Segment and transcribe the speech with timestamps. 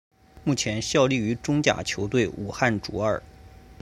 [0.43, 3.21] 目前效力于中甲球队武汉卓尔。